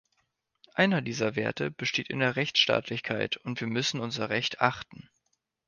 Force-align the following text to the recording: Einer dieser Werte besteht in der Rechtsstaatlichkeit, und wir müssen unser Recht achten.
Einer 0.73 1.03
dieser 1.03 1.35
Werte 1.35 1.69
besteht 1.69 2.09
in 2.09 2.21
der 2.21 2.35
Rechtsstaatlichkeit, 2.35 3.37
und 3.37 3.59
wir 3.61 3.67
müssen 3.67 3.99
unser 3.99 4.31
Recht 4.31 4.59
achten. 4.59 5.11